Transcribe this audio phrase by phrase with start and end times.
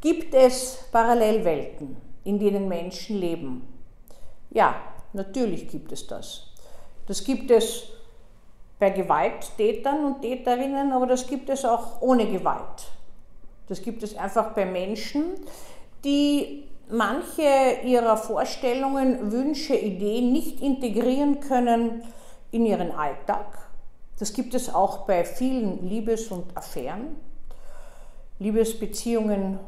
[0.00, 3.68] Gibt es Parallelwelten, in denen Menschen leben?
[4.50, 4.76] Ja,
[5.12, 6.46] natürlich gibt es das.
[7.06, 7.84] Das gibt es
[8.78, 12.90] bei Gewalttätern und Täterinnen, aber das gibt es auch ohne Gewalt.
[13.68, 15.34] Das gibt es einfach bei Menschen,
[16.02, 22.02] die manche ihrer Vorstellungen, Wünsche, Ideen nicht integrieren können
[22.50, 23.58] in ihren Alltag.
[24.18, 27.16] Das gibt es auch bei vielen Liebes- und Affären.
[28.38, 29.60] Liebesbeziehungen,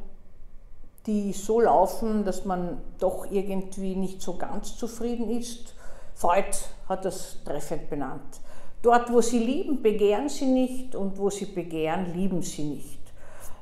[1.07, 5.75] die so laufen, dass man doch irgendwie nicht so ganz zufrieden ist.
[6.15, 6.57] Freud
[6.89, 8.41] hat das treffend benannt.
[8.83, 12.99] Dort, wo sie lieben, begehren sie nicht und wo sie begehren, lieben sie nicht.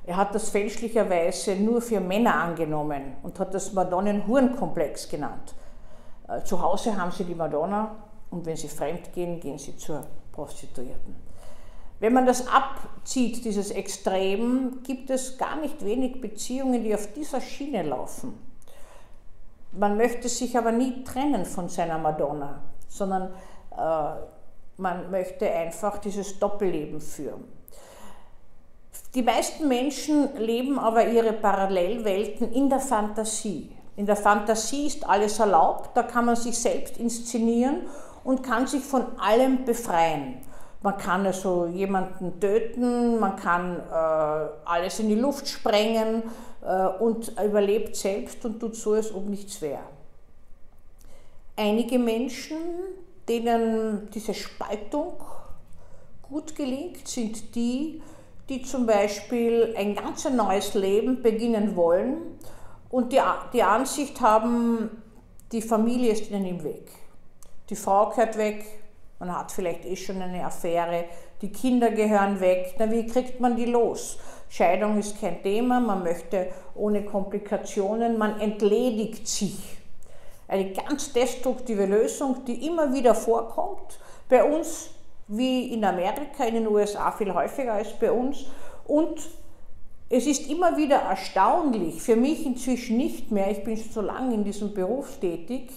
[0.05, 5.55] Er hat das fälschlicherweise nur für Männer angenommen und hat das Madonnen-Hurenkomplex genannt.
[6.27, 7.97] Äh, zu Hause haben sie die Madonna
[8.31, 11.30] und wenn sie fremd gehen, gehen sie zur Prostituierten.
[12.01, 17.43] Wenn man das abzieht, dieses Extrem, gibt es gar nicht wenig Beziehungen, die auf dieser
[17.43, 18.39] Schiene laufen.
[19.73, 23.33] Man möchte sich aber nie trennen von seiner Madonna, sondern
[23.77, 24.21] äh,
[24.79, 27.45] man möchte einfach dieses Doppelleben führen.
[29.15, 33.71] Die meisten Menschen leben aber ihre Parallelwelten in der Fantasie.
[33.97, 37.83] In der Fantasie ist alles erlaubt, da kann man sich selbst inszenieren
[38.25, 40.37] und kann sich von allem befreien.
[40.83, 46.23] Man kann also jemanden töten, man kann äh, alles in die Luft sprengen
[46.63, 49.83] äh, und überlebt selbst und tut so, als ob nichts wäre.
[51.57, 52.57] Einige Menschen,
[53.29, 55.15] denen diese Spaltung
[56.23, 58.01] gut gelingt, sind die,
[58.49, 62.39] die zum Beispiel ein ganz neues Leben beginnen wollen
[62.89, 63.21] und die,
[63.53, 65.03] die Ansicht haben,
[65.53, 66.91] die Familie ist ihnen im Weg.
[67.69, 68.80] Die Frau gehört weg,
[69.21, 71.05] man hat vielleicht eh schon eine Affäre,
[71.43, 74.19] die Kinder gehören weg, na wie kriegt man die los?
[74.49, 79.77] Scheidung ist kein Thema, man möchte ohne Komplikationen, man entledigt sich.
[80.49, 84.91] Eine ganz destruktive Lösung, die immer wieder vorkommt, bei uns
[85.29, 88.47] wie in Amerika, in den USA viel häufiger als bei uns.
[88.87, 89.21] Und
[90.09, 94.35] es ist immer wieder erstaunlich, für mich inzwischen nicht mehr, ich bin schon so lange
[94.35, 95.71] in diesem Beruf tätig,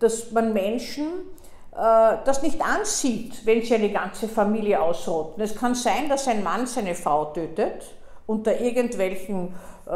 [0.00, 1.06] dass man Menschen
[1.76, 5.42] das nicht ansieht, wenn sie eine ganze Familie ausrotten.
[5.42, 7.84] Es kann sein, dass ein Mann seine Frau tötet,
[8.26, 9.54] unter irgendwelchen
[9.86, 9.90] äh,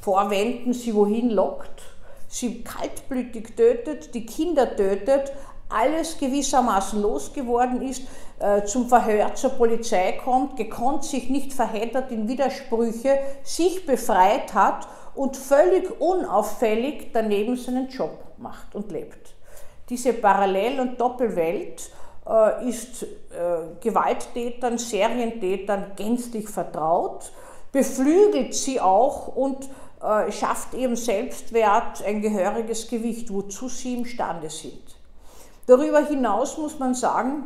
[0.00, 1.82] Vorwänden sie wohin lockt,
[2.28, 5.32] sie kaltblütig tötet, die Kinder tötet,
[5.68, 8.02] alles gewissermaßen losgeworden ist,
[8.38, 14.86] äh, zum Verhör zur Polizei kommt, gekonnt sich nicht verheddert in Widersprüche, sich befreit hat
[15.14, 19.33] und völlig unauffällig daneben seinen Job macht und lebt.
[19.88, 21.90] Diese Parallel- und Doppelwelt
[22.26, 23.06] äh, ist äh,
[23.80, 27.32] Gewalttätern, Serientätern gänzlich vertraut,
[27.70, 29.68] beflügelt sie auch und
[30.02, 34.82] äh, schafft ihrem Selbstwert ein gehöriges Gewicht, wozu sie imstande sind.
[35.66, 37.44] Darüber hinaus muss man sagen,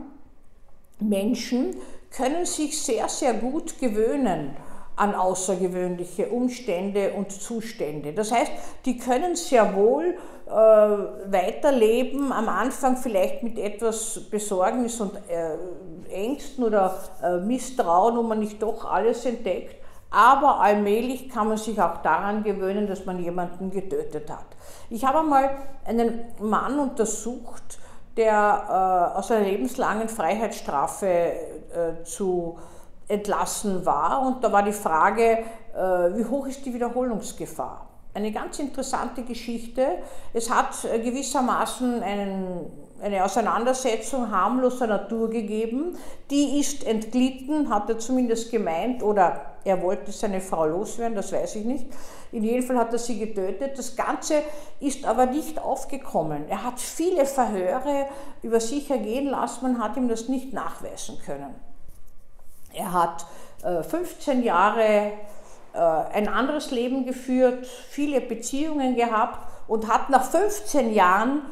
[1.01, 1.77] Menschen
[2.11, 4.57] können sich sehr, sehr gut gewöhnen
[4.99, 8.13] an außergewöhnliche Umstände und Zustände.
[8.13, 8.51] Das heißt,
[8.85, 10.17] die können sehr wohl
[10.47, 15.57] äh, weiterleben, am Anfang vielleicht mit etwas Besorgnis und äh,
[16.13, 19.77] Ängsten oder äh, Misstrauen, wo man nicht doch alles entdeckt,
[20.11, 24.47] aber allmählich kann man sich auch daran gewöhnen, dass man jemanden getötet hat.
[24.91, 25.51] Ich habe einmal
[25.85, 27.79] einen Mann untersucht,
[28.17, 32.59] der äh, aus einer lebenslangen Freiheitsstrafe äh, zu
[33.09, 34.23] entlassen war.
[34.23, 35.39] Und da war die Frage,
[35.75, 37.89] äh, wie hoch ist die Wiederholungsgefahr?
[38.15, 39.87] Eine ganz interessante Geschichte.
[40.33, 42.71] Es hat äh, gewissermaßen einen,
[43.03, 45.97] eine Auseinandersetzung harmloser Natur gegeben.
[46.31, 51.57] Die ist entglitten, hat er zumindest gemeint, oder er wollte seine Frau loswerden, das weiß
[51.57, 51.87] ich nicht.
[52.33, 53.79] In jedem Fall hat er sie getötet.
[53.79, 54.43] Das Ganze
[54.81, 56.49] ist aber nicht aufgekommen.
[56.49, 58.07] Er hat viele Verhöre
[58.43, 61.68] über sich ergehen lassen, man hat ihm das nicht nachweisen können.
[62.79, 63.27] Er hat
[63.63, 65.13] 15 äh, Jahre
[65.75, 71.43] äh, ein anderes Leben geführt, viele Beziehungen gehabt und hat nach 15 Jahren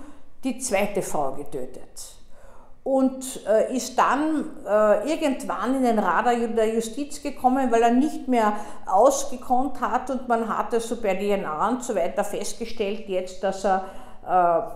[0.44, 2.14] die zweite Frau getötet.
[2.84, 4.44] Und äh, ist dann
[5.04, 8.52] irgendwann in den Radar der Justiz gekommen, weil er nicht mehr
[8.86, 13.84] ausgekonnt hat und man hat also bei DNA und so weiter festgestellt jetzt, dass er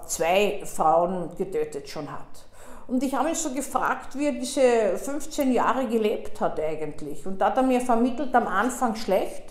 [0.07, 2.50] zwei Frauen getötet schon hat.
[2.91, 7.25] Und ich habe mich so gefragt, wie er diese 15 Jahre gelebt hat eigentlich.
[7.25, 9.45] Und da hat er mir vermittelt, am Anfang schlecht,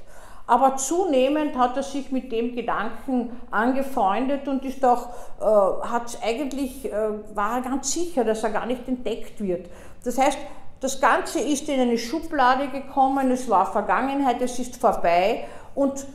[0.45, 5.07] aber zunehmend hat er sich mit dem Gedanken angefreundet und ist auch,
[5.39, 9.69] äh, hat eigentlich, äh, war er ganz sicher, dass er gar nicht entdeckt wird.
[10.03, 10.38] Das heißt,
[10.81, 15.45] das Ganze ist in eine Schublade gekommen, es war Vergangenheit, es ist vorbei
[15.75, 16.06] und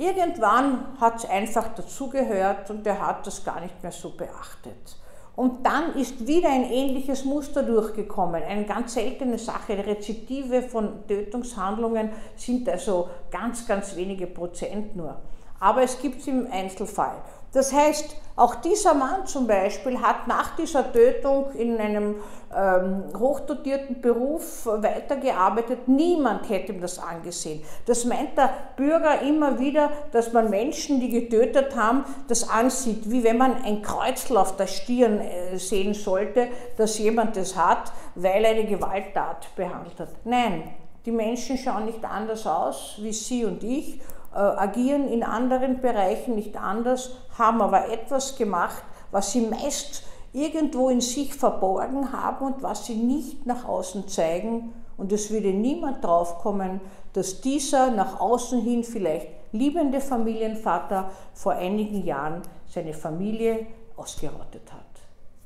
[0.00, 4.96] Irgendwann hat es einfach dazugehört und er hat das gar nicht mehr so beachtet.
[5.38, 8.42] Und dann ist wieder ein ähnliches Muster durchgekommen.
[8.42, 9.86] Eine ganz seltene Sache.
[9.86, 15.14] Rezidive von Tötungshandlungen sind also ganz, ganz wenige Prozent nur.
[15.60, 17.18] Aber es gibt es im Einzelfall.
[17.52, 22.16] Das heißt, auch dieser Mann zum Beispiel hat nach dieser Tötung in einem
[22.54, 25.88] ähm, hochdotierten Beruf weitergearbeitet.
[25.88, 27.64] Niemand hätte ihm das angesehen.
[27.86, 33.24] Das meint der Bürger immer wieder, dass man Menschen, die getötet haben, das ansieht, wie
[33.24, 36.46] wenn man ein Kreuzel auf der Stirn äh, sehen sollte,
[36.76, 40.10] dass jemand das hat, weil er eine Gewalttat behandelt hat.
[40.24, 40.62] Nein,
[41.04, 44.00] die Menschen schauen nicht anders aus wie Sie und ich
[44.38, 51.00] agieren in anderen Bereichen nicht anders, haben aber etwas gemacht, was sie meist irgendwo in
[51.00, 54.72] sich verborgen haben und was sie nicht nach außen zeigen.
[54.96, 56.80] Und es würde niemand draufkommen,
[57.12, 64.82] dass dieser nach außen hin vielleicht liebende Familienvater vor einigen Jahren seine Familie ausgerottet hat.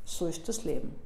[0.05, 1.01] So ist das Leben.